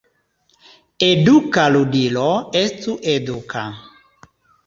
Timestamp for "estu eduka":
2.61-3.65